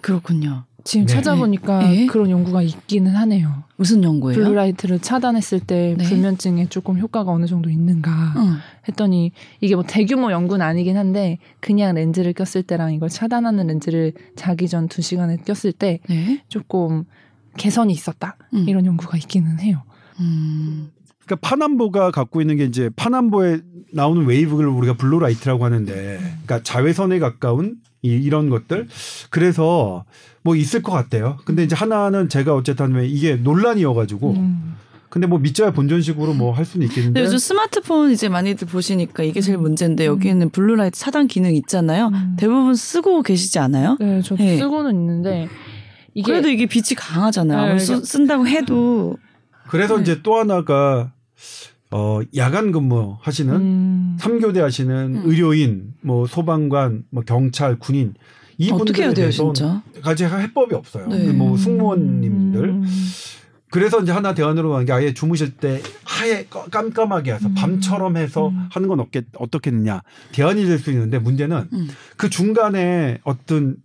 [0.01, 0.65] 그렇군요.
[0.83, 1.13] 지금 네.
[1.13, 2.05] 찾아보니까 네.
[2.05, 3.63] 그런 연구가 있기는 하네요.
[3.75, 4.39] 무슨 연구예요?
[4.39, 6.05] blue light를 차단했을 때 네.
[6.05, 8.57] 불면증에 조금 효과가 어느 정도 있는가 응.
[8.87, 14.69] 했더니 이게 뭐 대규모 연구는 아니긴 한데 그냥 렌즈를 꼈을 때랑 이걸 차단하는 렌즈를 자기
[14.69, 16.41] 전 두 시간에 꼈을 때 네.
[16.47, 17.03] 조금
[17.57, 18.69] 개선이 있었다 음.
[18.69, 19.81] 이런 연구가 있기는 해요.
[20.21, 20.91] 음.
[21.27, 23.59] 그러니까 파남보가 갖고 있는 게 이제 파남보에
[23.91, 28.87] 나오는 wave를 우리가 blue light라고 하는데, 그러니까 자외선에 가까운 이, 이런 것들.
[29.29, 30.05] 그래서
[30.41, 31.37] 뭐 있을 것 같아요.
[31.45, 34.75] 근데 이제 하나는 제가 어쨌든 왜 이게 논란이어가지고, 음.
[35.09, 37.21] 근데 뭐 밑져야 본전식으로 뭐 할 수는 있겠는데.
[37.21, 42.07] 요즘 스마트폰 이제 많이들 보시니까 이게 제일 문제인데 여기에는 blue light 차단 기능 있잖아요.
[42.13, 42.35] 음.
[42.37, 43.97] 대부분 쓰고 계시지 않아요?
[43.99, 44.57] 네, 저도 네.
[44.57, 45.47] 쓰고는 있는데
[46.13, 47.75] 이게 그래도 이게 빛이 강하잖아요.
[47.75, 49.17] 네, 쓴다고 해도
[49.69, 50.01] 그래서 네.
[50.01, 51.11] 이제 또 하나가
[51.91, 54.17] 어 야간 근무 하시는 음.
[54.19, 55.21] 삼교대 하시는 음.
[55.25, 58.13] 의료인, 뭐 소방관, 뭐 경찰, 군인
[58.57, 59.53] 이분들에 대해서?
[60.01, 61.07] 가지 해법이 없어요.
[61.07, 61.31] 네.
[61.31, 62.85] 뭐 승무원님들 음.
[63.69, 67.53] 그래서 이제 하나 대안으로 간게 아예 주무실 때 하얘 꺼- 깜깜하게 해서 음.
[67.55, 68.67] 밤처럼 해서 음.
[68.71, 71.87] 하는 건 없겠 어떻겠느냐 대안이 될 수 있는데 문제는 음.
[72.17, 73.75] 그 중간에 어떤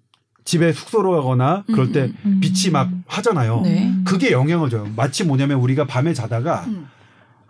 [0.44, 2.40] 집에 숙소로 가거나 그럴 때 음.
[2.40, 3.60] 빛이 막 하잖아요.
[3.62, 3.92] 네.
[4.04, 4.88] 그게 영향을 줘요.
[4.96, 6.86] 마치 뭐냐면 우리가 밤에 자다가 음.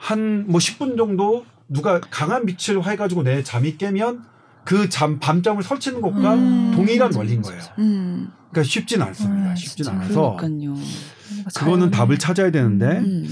[0.03, 4.25] 한 뭐 10분 정도 누가 강한 빛을 해가지고 내 잠이 깨면
[4.65, 6.73] 그 잠 밤잠을 설치는 것과 음.
[6.75, 7.61] 동일한 원리인 거예요.
[7.79, 8.29] 음.
[8.51, 9.51] 그러니까 쉽진 않습니다.
[9.51, 10.75] 아, 쉽진 않아서 그러니까요.
[11.57, 13.27] 그거는 답을 찾아야 되는데 음.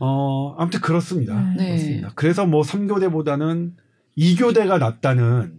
[0.00, 1.34] 어 아무튼 그렇습니다.
[1.56, 1.66] 네.
[1.70, 2.12] 그렇습니다.
[2.14, 3.72] 그래서 뭐 3교대보다는
[4.16, 5.54] 2교대가 낫다는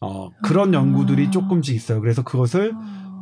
[0.00, 0.78] 어 그런 아.
[0.78, 2.00] 연구들이 조금씩 있어요.
[2.00, 2.72] 그래서 그것을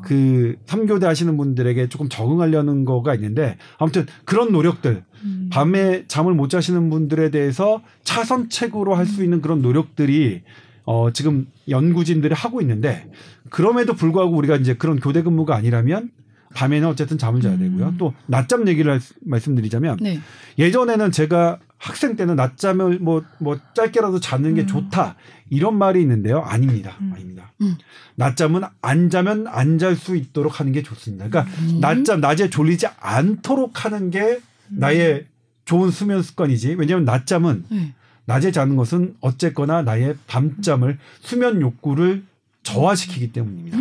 [0.04, 5.48] 그 3교대 하시는 분들에게 조금 적응하려는 거가 있는데 아무튼 그런 노력들 음.
[5.52, 10.42] 밤에 잠을 못 자시는 분들에 대해서 차선책으로 할 수 있는 그런 노력들이
[10.84, 13.10] 어 지금 연구진들이 하고 있는데
[13.50, 16.10] 그럼에도 불구하고 우리가 이제 그런 교대 근무가 아니라면
[16.54, 17.86] 밤에는 어쨌든 잠을 자야 되고요.
[17.88, 17.94] 음.
[17.98, 20.20] 또 낮잠 얘기를 할 수- 말씀드리자면 네.
[20.58, 24.66] 예전에는 제가 학생 때는 낮잠을 뭐, 뭐 짧게라도 자는 게 음.
[24.66, 25.16] 좋다.
[25.54, 26.40] 이런 말이 있는데요.
[26.40, 26.96] 아닙니다.
[27.00, 27.12] 음.
[27.14, 27.52] 아닙니다.
[27.62, 27.76] 음.
[28.16, 31.28] 낮잠은 안 자면 안 잘 수 있도록 하는 게 좋습니다.
[31.28, 31.80] 그러니까 음.
[31.80, 35.26] 낮잠, 낮에 졸리지 않도록 하는 게 나의
[35.64, 36.74] 좋은 수면 습관이지.
[36.78, 37.94] 왜냐하면 낮잠은 네.
[38.26, 42.24] 낮에 자는 것은 어쨌거나 나의 밤잠을 수면 욕구를
[42.62, 43.76] 저하시키기 때문입니다.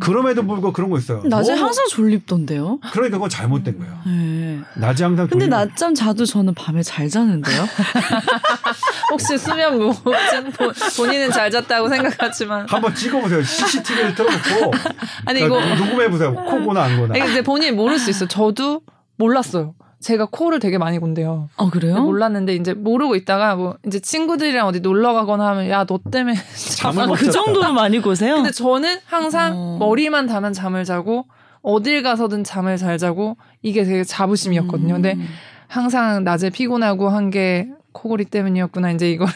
[0.00, 1.22] 그럼에도 불구하고 그런 거 있어요.
[1.24, 2.78] 낮에 너무- 항상 졸립던데요.
[2.92, 3.98] 그러니까 그건 잘못된 거예요.
[4.06, 4.60] 네.
[4.76, 7.66] 낮에 항상 근데 낮잠 자도 저는 밤에 잘 자는데요.
[9.10, 13.42] 혹시 수면 무호흡증 본- 본인은 잘 잤다고 생각하지만 한번 찍어보세요.
[13.42, 14.72] CCTV를 틀어놓고
[15.26, 16.34] 아니 그러니까 이거 녹음해보세요.
[16.34, 17.14] 코고나 안 고나.
[17.14, 18.26] 아니, 근데 본인이 모를 수 있어.
[18.26, 18.82] 저도
[19.16, 19.74] 몰랐어요.
[20.06, 21.48] 제가 코를 되게 많이 곤대요.
[21.56, 22.00] 어 그래요?
[22.00, 26.36] 몰랐는데 이제 모르고 있다가 뭐 이제 친구들이랑 어디 놀러 가거나 하면 야 너 때문에
[26.78, 27.28] 잠을 아, 못 그.
[27.30, 28.36] 정도로 많이 고세요?
[28.36, 29.76] 근데 저는 항상 어.
[29.80, 31.26] 머리만 자면 잠을 자고
[31.60, 34.94] 어딜 가서든 잠을 잘 자고 이게 되게 자부심이었거든요.
[34.94, 35.26] 근데 음.
[35.66, 38.92] 항상 낮에 피곤하고 한 게 코골이 때문이었구나.
[38.92, 39.26] 이제 이걸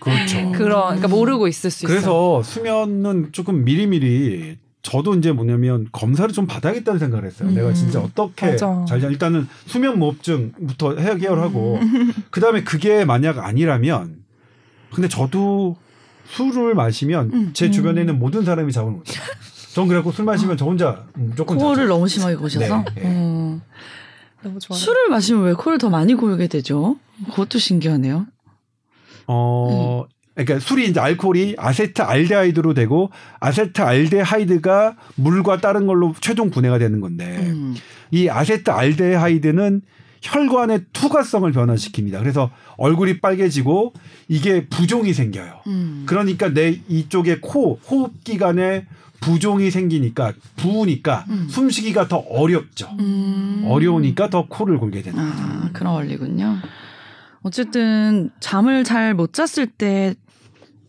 [0.00, 0.50] 그렇죠.
[0.56, 1.94] 그런 그러니까 모르고 있을 수 있어요.
[1.94, 4.56] 그래서 수면은 조금 미리미리
[4.88, 7.50] 저도 이제 뭐냐면 검사를 좀 받아야겠다는 생각을 했어요.
[7.50, 7.54] 음.
[7.54, 8.86] 내가 진짜 어떻게 맞아.
[8.88, 9.08] 잘 자.
[9.08, 12.12] 일단은 수면 무호흡증부터 해결하고 음.
[12.30, 14.24] 그 다음에 그게 만약 아니라면
[14.90, 15.76] 근데 저도
[16.28, 17.50] 술을 마시면 음.
[17.52, 19.02] 제 주변에 있는 모든 사람이 못 자요.
[19.74, 21.86] 전 그래갖고 술 마시면 저 혼자 무조건 코를.
[21.86, 23.02] 너무 심하게 고셔서 네, 네.
[23.04, 23.60] 어.
[24.42, 24.78] 너무 좋아요.
[24.78, 26.96] 술을 마시면 왜 코를 더 많이 고르게 되죠?
[27.26, 28.26] 그것도 신기하네요.
[29.26, 30.17] 어, 음.
[30.44, 37.00] 그러니까 술이 이제 알코올이 아세트 알데하이드로 되고 아세트 알데하이드가 물과 다른 걸로 최종 분해가 되는
[37.00, 37.74] 건데 음.
[38.12, 39.82] 이 아세트 알데하이드는
[40.20, 42.20] 혈관의 투과성을 변화시킵니다.
[42.20, 43.94] 그래서 얼굴이 빨개지고
[44.28, 45.60] 이게 부종이 생겨요.
[45.66, 46.04] 음.
[46.06, 48.86] 그러니까 내 이쪽에 코 호흡 기관에
[49.20, 51.48] 부종이 생기니까 부으니까 음.
[51.50, 52.88] 숨쉬기가 더 어렵죠.
[53.00, 53.64] 음.
[53.66, 55.42] 어려우니까 더 코를 골게 되는 거죠.
[55.42, 56.58] 아, 그런 원리군요.
[57.42, 60.14] 어쨌든 잠을 잘 못 잤을 때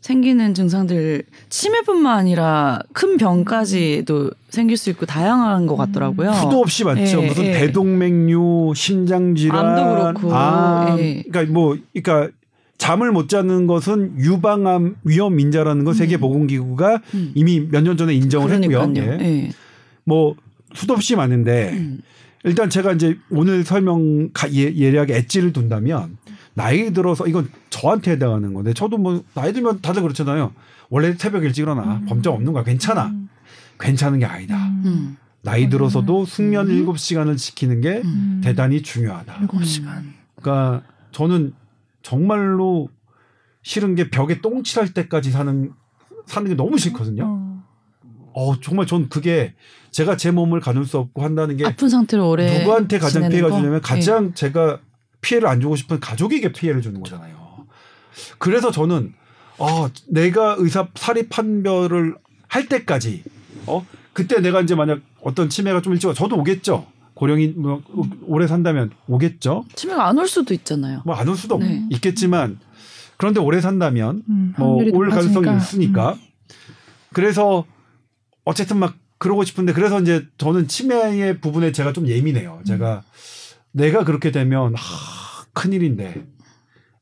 [0.01, 6.33] 생기는 증상들 치매뿐만 아니라 큰 병까지도 생길 수 있고 다양한 것 같더라고요.
[6.33, 7.21] 수도 없이 많죠.
[7.23, 7.51] 예, 무슨 예.
[7.53, 11.23] 대동맥류, 심장 질환, 암도 그렇고, 암, 예.
[11.29, 12.33] 그러니까 뭐, 그러니까
[12.77, 17.31] 잠을 못 자는 것은 유방암 위험 인자라는 거 세계 보건 기구가 음.
[17.35, 18.79] 이미 몇 년 전에 인정을 했고요.
[18.79, 19.17] 그러니까요.
[19.19, 19.25] 예.
[19.25, 19.49] 예.
[20.05, 20.35] 뭐
[20.73, 21.99] 수도 없이 많은데 음.
[22.45, 26.17] 일단 제가 이제 오늘 설명 가- 예, 예리하게 엣지를 둔다면
[26.59, 30.51] 나이 들어서 이건 저한테 해당하는 건데 저도 뭐 나이 들면 다들 그렇잖아요.
[30.89, 33.13] 원래 새벽 일찍 일어나 범죄 없는 거야 괜찮아.
[33.79, 34.57] 괜찮은 게 아니다.
[34.83, 35.15] 음.
[35.41, 38.41] 나이 들어서도 숙면 7시간을 지키는 게 음.
[38.43, 39.37] 대단히 중요하다.
[39.39, 40.13] 일곱 시간.
[40.35, 41.53] 그러니까 저는
[42.01, 42.89] 정말로
[43.61, 45.71] 싫은 게 벽에 똥칠할 때까지 사는
[46.25, 47.23] 사는 게 너무 싫거든요.
[47.25, 47.63] 어.
[48.33, 49.53] 어 정말 전 그게
[49.91, 53.55] 제가 제 몸을 가눌 수 없고 한다는 게 아픈 상태로 오래 누구한테 가장 피해가 거?
[53.55, 53.81] 주냐면 예.
[53.81, 54.79] 가장 제가
[55.21, 57.65] 피해를 안 주고 싶은 가족에게 피해를 주는 거잖아요.
[58.37, 59.13] 그래서 저는
[59.57, 62.15] 아 내가 의사 사리 판별을
[62.47, 63.23] 할 때까지
[63.67, 66.87] 어 그때 내가 이제 만약 어떤 치매가 좀 일찍 와 저도 오겠죠.
[67.13, 67.81] 고령이 뭐
[68.25, 69.65] 오래 산다면 오겠죠.
[69.75, 71.01] 치매가 안 올 수도 있잖아요.
[71.05, 71.85] 뭐 안 올 수도 네.
[71.91, 72.59] 있겠지만
[73.17, 75.57] 그런데 오래 산다면 음, 뭐 확률이 올 가능성이.
[75.57, 76.17] 있으니까
[77.13, 77.65] 그래서
[78.45, 82.61] 어쨌든 막 그러고 싶은데 그래서 이제 저는 치매의 부분에 제가 좀 예민해요.
[82.65, 83.03] 제가
[83.71, 86.25] 내가 그렇게 되면 하, 큰일인데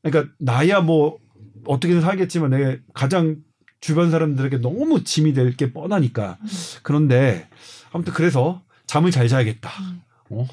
[0.02, 1.18] 그러니까 나야 뭐
[1.66, 3.36] 어떻게든 살겠지만 내가 가장
[3.80, 6.38] 주변 사람들에게 너무 짐이 될 게 뻔하니까
[6.82, 7.48] 그런데
[7.92, 9.70] 아무튼 그래서 잠을 잘 자야겠다.
[10.30, 10.46] 어?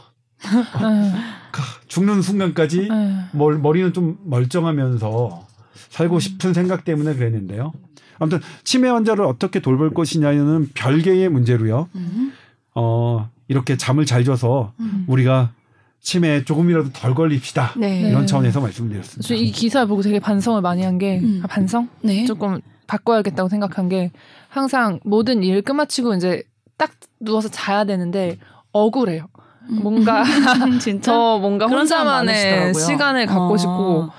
[0.45, 1.13] 음.
[1.51, 3.25] 가- 죽는 순간까지 음.
[3.33, 5.47] 멀, 머리는 좀 멀쩡하면서
[5.89, 7.73] 살고 싶은 생각 때문에 그랬는데요.
[8.19, 11.89] 아무튼 치매 환자를 어떻게 돌볼 것이냐는 별개의 문제로요.
[11.95, 12.33] 음.
[12.75, 15.05] 어, 이렇게 잠을 잘 줘서 음.
[15.07, 15.53] 우리가
[16.05, 17.73] 치매에 조금이라도 덜 걸립시다.
[17.77, 18.01] 네.
[18.01, 18.25] 이런 네.
[18.27, 19.27] 차원에서 말씀드렸습니다.
[19.27, 21.41] 저이 기사 보고 되게 반성을 많이 한게 음.
[21.43, 21.89] 아, 반성?
[22.01, 22.25] 네.
[22.25, 24.11] 조금 바꿔야겠다고 생각한 게
[24.47, 26.43] 항상 모든 일 끝마치고 이제
[26.77, 28.37] 딱 누워서 자야 되는데
[28.71, 29.27] 억울해요.
[29.67, 30.23] 뭔가
[30.79, 32.75] 진짜 저 뭔가 그런 사람 혼자만의.
[32.75, 33.57] 시간을 갖고 어.
[33.57, 34.09] 싶고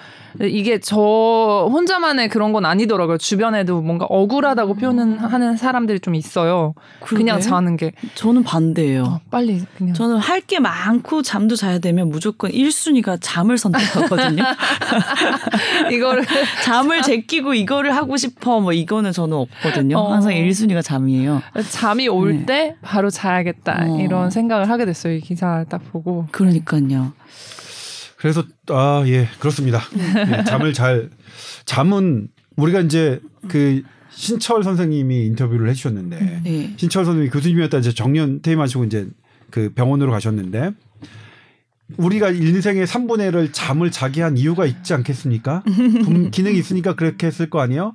[0.40, 3.18] 이게 저 혼자만의 그런 건 아니더라고요.
[3.18, 6.74] 주변에도 뭔가 억울하다고 표현하는 사람들이 좀 있어요.
[7.00, 7.16] 그러게.
[7.24, 9.02] 그냥 자는 게 저는 반대예요.
[9.04, 14.44] 어, 빨리 그냥 저는 할 게 많고 잠도 자야 되면 무조건 1순위가 잠을 선택하거든요.
[15.90, 16.24] 이거를
[16.62, 19.98] 잠을 제끼고 이거를 하고 싶어 뭐 이거는 저는 없거든요.
[19.98, 20.12] 어.
[20.12, 21.42] 항상 1순위가 잠이에요.
[21.70, 22.46] 잠이 올 네.
[22.46, 23.98] 때 바로 자야겠다 어.
[24.00, 25.14] 이런 생각을 하게 됐어요.
[25.14, 26.26] 이 기사 딱 보고.
[26.30, 27.12] 그러니까요.
[28.18, 29.80] 그래서 아 예 그렇습니다.
[30.38, 31.10] 예, 잠을 잘
[31.64, 36.74] 잠은 우리가 이제 그 신철 선생님이 인터뷰를 해주셨는데 네.
[36.76, 39.06] 신철 선생님이 교수님이었다 이제 정년 퇴임하시고 이제
[39.50, 40.70] 그 병원으로 가셨는데
[41.98, 45.62] 우리가 인생의 3분의 1을 잠을 자기 한 이유가 있지 않겠습니까?
[46.04, 47.94] 분- 기능이 있으니까 그렇게 했을 거 아니에요?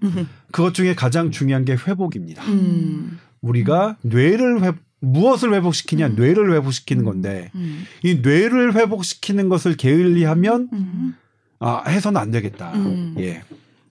[0.52, 2.42] 그것 중에 가장 중요한 게 회복입니다.
[2.46, 3.20] 음.
[3.42, 4.72] 우리가 뇌를 회
[5.02, 6.10] 무엇을 회복시키냐?
[6.10, 7.86] 뇌를 회복시키는 건데 음.
[8.04, 11.16] 이 뇌를 회복시키는 것을 게을리하면 음.
[11.60, 12.72] 아 해서는 안 되겠다.
[12.76, 13.16] 음.
[13.20, 13.42] 예.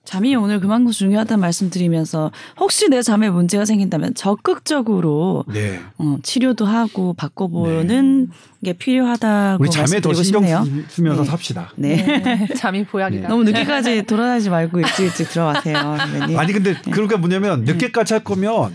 [0.03, 5.79] 잠이 오늘 그만큼 중요하다는 말씀드리면서 혹시 내 잠에 문제가 생긴다면 적극적으로 네.
[5.99, 8.31] 어, 치료도 하고 바꿔보는
[8.65, 10.65] 게 필요하다고 우리 잠에 더 신경 싶네요.
[10.65, 11.29] 쓰- 쓰면서 네.
[11.29, 11.73] 삽시다.
[11.77, 12.49] 네.
[12.57, 13.29] 잠이 보약이다.
[13.29, 15.77] 너무 늦게까지 돌아다니지 말고 일찍 일찍 들어가세요.
[15.99, 16.39] 선배님.
[16.39, 18.73] 아니 근데 그러니까 뭐냐면 늦게까지 할 거면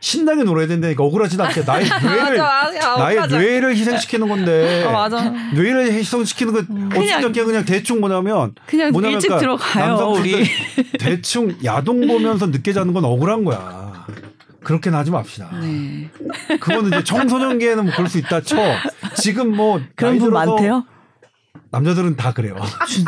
[0.00, 3.38] 신나게 놀아야 된다니까 억울하지도 않게 나의 뇌를 맞아, 나의 맞아.
[3.38, 5.30] 뇌를 희생시키는 건데 아, 맞아.
[5.54, 6.58] 뇌를 희생시키는 거
[6.98, 10.44] 어쨌든 그냥, 그냥 대충 뭐냐면 그냥 뭐냐면 일찍 그러니까 들어가요, 우리.
[10.98, 14.06] 대충 야동 보면서 늦게 자는 건 억울한 거야.
[14.64, 15.50] 그렇게는 하지 맙시다.
[15.60, 16.08] 네.
[16.58, 18.56] 그거는 이제 청소년기에는 뭐 그럴 수 있다 쳐.
[19.14, 20.84] 지금 뭐 그런 분 많대요?
[21.70, 22.54] 남자들은 다 그래요.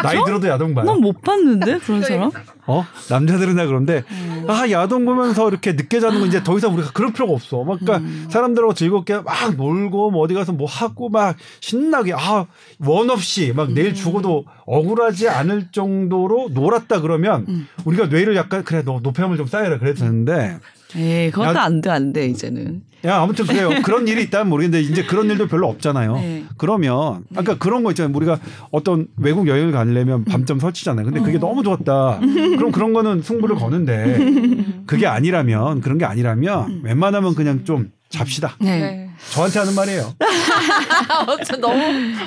[0.02, 0.84] 나이 들어도 야동 봐요.
[0.86, 2.30] 난 못 봤는데 그런 사람?
[2.66, 2.84] 어?
[3.10, 4.44] 남자들은 다 그런데 음.
[4.48, 7.62] 아 야동 보면서 이렇게 늦게 자는 건 이제 더 이상 우리가 그럴 필요가 없어.
[7.62, 8.26] 막 그러니까 음.
[8.28, 12.46] 사람들하고 즐겁게 막 놀고 뭐 어디 가서 뭐 하고 막 신나게 아
[12.80, 13.74] 원 없이 막 음.
[13.74, 17.68] 내일 죽어도 억울하지 않을 정도로 놀았다 그러면 음.
[17.84, 20.58] 우리가 뇌를 약간 그래 너 노폐물 좀 쌓여라 그래도 되는데
[20.94, 22.82] 에이, 그것도 야- 안 돼, 안 돼, 이제는.
[23.04, 23.70] 야 아무튼 그래요.
[23.84, 26.14] 그런 일이 있다면 모르겠는데 이제 그런 일도 별로 없잖아요.
[26.14, 26.44] 네.
[26.56, 28.12] 그러면 아까 그런 거 있잖아요.
[28.16, 28.40] 우리가
[28.72, 31.04] 어떤 외국 여행을 가려면 밤점 설치잖아요.
[31.04, 31.22] 근데 어.
[31.22, 32.18] 그게 너무 좋았다.
[32.20, 38.56] 그럼 그런 거는 승부를 거는데 그게 아니라면 그런 게 아니라면 웬만하면 그냥 좀 잡시다.
[38.60, 38.80] 네.
[38.80, 39.10] 네.
[39.32, 40.14] 저한테 하는 말이에요.
[41.60, 41.82] 너무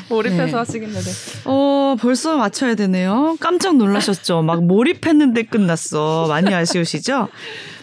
[0.09, 0.51] 몰입해서 네.
[0.53, 0.93] 하시겠네.
[0.93, 1.11] 네.
[1.45, 3.37] 어, 벌써 맞춰야 되네요.
[3.39, 4.41] 깜짝 놀라셨죠?
[4.43, 6.27] 막 몰입했는데 끝났어.
[6.27, 7.27] 많이 아쉬우시죠?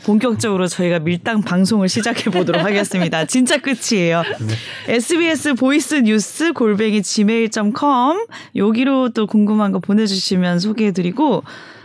[0.07, 3.25] 본격적으로 저희가 밀당 방송을 시작해 보도록 하겠습니다.
[3.25, 4.23] 진짜 끝이에요.
[4.89, 11.43] SBS voice news 골뱅이 gmail.com 여기로 또 궁금한 거 보내주시면 소개해드리고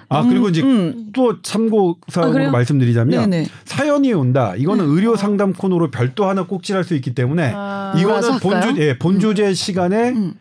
[0.10, 1.08] 아 음, 그리고 이제 음.
[1.14, 2.52] 또 참고 아, 사항으로 그래요?
[2.52, 3.48] 말씀드리자면 네네.
[3.66, 4.54] 사연이 온다.
[4.56, 8.76] 이거는 의료 상담 코너로 별도 하나 꼭지할 수 있기 때문에 아, 이거는 본주?
[8.82, 10.34] 예, 본주제 시간에 음.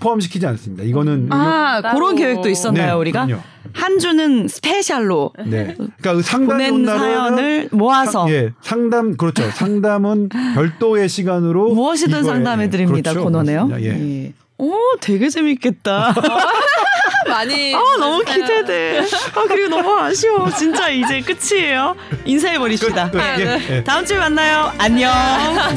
[0.00, 0.84] 포함시키지 않습니다.
[0.84, 1.80] 이거는 아.
[1.94, 3.42] 그런 계획도 있었나요 네, 우리가 그럼요.
[3.72, 5.74] 한 주는 스페셜로 네.
[5.76, 9.48] 그러니까 그 상담 보낸 사연을 모아서 상, 예, 상담 그렇죠.
[9.50, 13.24] 상담은 별도의 시간으로 무엇이든 상담해 드립니다 그렇죠.
[13.24, 13.66] 코너네요.
[13.68, 13.98] 그렇습니다.
[14.00, 14.32] 예.
[14.58, 16.14] 오 되게 재밌겠다.
[17.28, 19.00] 많이 아 너무 기대돼.
[19.34, 20.50] 아 그리고 너무 아쉬워.
[20.50, 21.94] 진짜 이제 끝이에요.
[22.24, 23.10] 인사해 버립시다.
[23.10, 23.40] 끝, 끝.
[23.40, 23.84] 예, 예.
[23.84, 24.72] 다음 주에 만나요.
[24.78, 25.12] 안녕.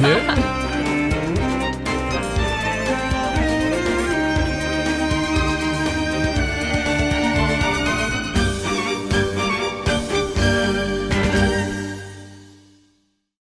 [0.04, 0.61] 예.